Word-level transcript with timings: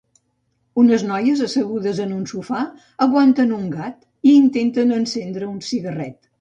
Unes 0.83 1.03
noies 1.09 1.43
assegudes 1.47 1.99
en 2.07 2.15
un 2.15 2.25
sofà 2.33 2.63
aguanten 3.09 3.55
un 3.61 3.71
gat 3.77 4.03
i 4.33 4.37
intenten 4.41 4.99
encendre 5.01 5.55
un 5.55 5.65
cigarret. 5.71 6.23